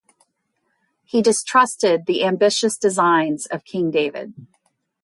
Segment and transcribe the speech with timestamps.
[1.03, 4.33] He distrusted the ambitious designs of King David.